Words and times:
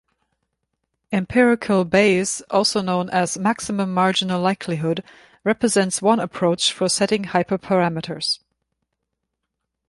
Empirical 1.11 1.85
Bayes, 1.85 2.41
also 2.49 2.81
known 2.81 3.07
as 3.11 3.37
maximum 3.37 3.93
marginal 3.93 4.41
likelihood, 4.41 5.03
represents 5.43 6.01
one 6.01 6.19
approach 6.19 6.73
for 6.73 6.89
setting 6.89 7.25
hyperparameters. 7.25 8.39